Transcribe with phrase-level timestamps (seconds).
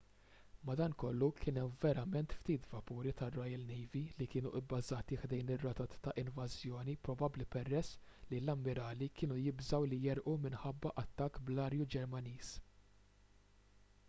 [0.67, 6.95] madankollu kien hemm verament ftit vapuri tar-royal navy li kienu bbażati ħdejn ir-rotot ta' invażjoni
[7.09, 7.93] probabbli peress
[8.31, 12.55] li l-ammirali kienu jibżgħu li jegħrqu minħabba attakk bl-ajru ġermaniż